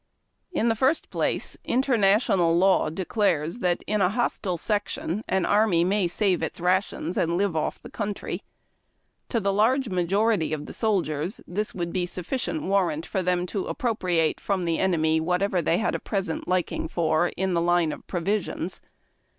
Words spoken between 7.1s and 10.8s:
and live off the country. To the large majorit}' of the